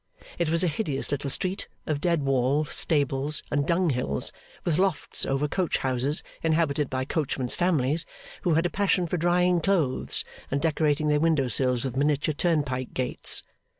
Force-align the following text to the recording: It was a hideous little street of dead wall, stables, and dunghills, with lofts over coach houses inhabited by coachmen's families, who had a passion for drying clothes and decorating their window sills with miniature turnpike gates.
It 0.39 0.49
was 0.49 0.63
a 0.63 0.67
hideous 0.67 1.11
little 1.11 1.29
street 1.29 1.67
of 1.85 2.01
dead 2.01 2.23
wall, 2.23 2.65
stables, 2.65 3.43
and 3.51 3.67
dunghills, 3.67 4.31
with 4.65 4.79
lofts 4.79 5.27
over 5.27 5.47
coach 5.47 5.77
houses 5.77 6.23
inhabited 6.41 6.89
by 6.89 7.05
coachmen's 7.05 7.53
families, 7.53 8.03
who 8.41 8.55
had 8.55 8.65
a 8.65 8.71
passion 8.71 9.05
for 9.05 9.17
drying 9.17 9.61
clothes 9.61 10.23
and 10.49 10.59
decorating 10.59 11.07
their 11.07 11.19
window 11.19 11.47
sills 11.49 11.85
with 11.85 11.95
miniature 11.97 12.33
turnpike 12.33 12.95
gates. 12.95 13.43